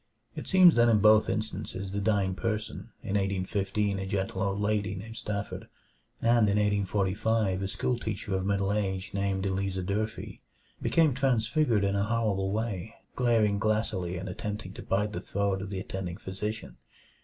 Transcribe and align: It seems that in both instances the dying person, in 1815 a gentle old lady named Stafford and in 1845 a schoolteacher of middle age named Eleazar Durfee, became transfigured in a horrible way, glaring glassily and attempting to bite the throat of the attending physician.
It 0.35 0.47
seems 0.47 0.73
that 0.77 0.89
in 0.89 0.97
both 0.97 1.29
instances 1.29 1.91
the 1.91 2.01
dying 2.01 2.33
person, 2.33 2.89
in 3.03 3.09
1815 3.09 3.99
a 3.99 4.07
gentle 4.07 4.41
old 4.41 4.59
lady 4.59 4.95
named 4.95 5.15
Stafford 5.15 5.67
and 6.19 6.49
in 6.49 6.55
1845 6.57 7.61
a 7.61 7.67
schoolteacher 7.67 8.33
of 8.33 8.43
middle 8.43 8.73
age 8.73 9.13
named 9.13 9.45
Eleazar 9.45 9.83
Durfee, 9.83 10.41
became 10.81 11.13
transfigured 11.13 11.83
in 11.83 11.95
a 11.95 12.05
horrible 12.05 12.49
way, 12.51 12.95
glaring 13.15 13.59
glassily 13.59 14.17
and 14.17 14.27
attempting 14.27 14.73
to 14.73 14.81
bite 14.81 15.11
the 15.11 15.21
throat 15.21 15.61
of 15.61 15.69
the 15.69 15.79
attending 15.79 16.17
physician. 16.17 16.77